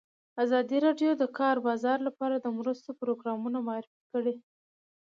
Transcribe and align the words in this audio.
ازادي 0.43 0.77
راډیو 0.85 1.11
د 1.15 1.19
د 1.21 1.23
کار 1.39 1.55
بازار 1.67 1.97
لپاره 2.07 2.35
د 2.39 2.47
مرستو 2.57 2.89
پروګرامونه 3.01 3.57
معرفي 3.67 4.01
کړي. 4.13 4.35